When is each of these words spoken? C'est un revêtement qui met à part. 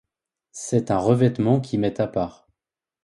C'est 0.51 0.89
un 0.89 0.97
revêtement 0.97 1.61
qui 1.61 1.77
met 1.77 2.01
à 2.01 2.07
part. 2.07 2.49